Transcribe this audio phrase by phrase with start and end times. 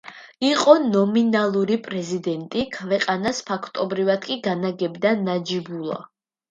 [0.45, 6.05] იყო ნომინალური პრეზიდენტი, ქვეყანას ფაქტობრივად კი განაგებდა ნაჯიბულა.